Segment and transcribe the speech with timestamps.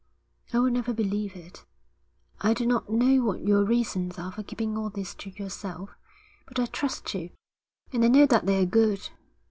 [0.51, 1.63] 'I will never believe it.
[2.39, 5.91] I do not know what your reasons are for keeping all this to yourself,
[6.47, 7.29] but I trust you,
[7.93, 9.09] and I know that they are good.